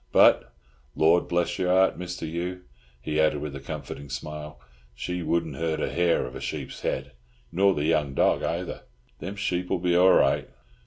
[0.11, 0.55] But,
[0.95, 2.27] Lord bless your heart, Mr.
[2.27, 2.63] Hugh,"
[2.99, 4.59] he added with a comforting smile,
[4.95, 7.11] "she wouldn't hurt a hair of a sheep's head,
[7.51, 8.81] nor the young dog ayther.
[9.19, 10.49] Them sheep'll be all right.